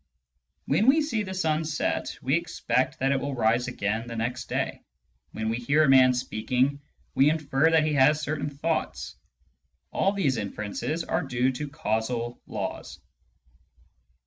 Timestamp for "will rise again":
3.19-4.07